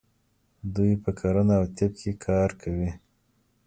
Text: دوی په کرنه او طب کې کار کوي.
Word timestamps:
دوی 0.75 0.93
په 1.03 1.09
کرنه 1.19 1.53
او 1.61 1.65
طب 1.77 1.91
کې 1.99 2.11
کار 2.25 2.49
کوي. 2.61 2.91